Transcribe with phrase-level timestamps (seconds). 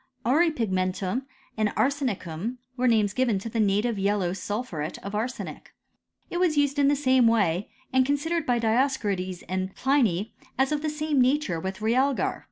[0.25, 5.75] Auripigmentum and arsenicum were names given to the native yellow sulphuret of arsenic.
[6.31, 10.81] It was used in the same way, and considered by Dioscorides and Pliny as of
[10.81, 12.39] the same nature with realgar.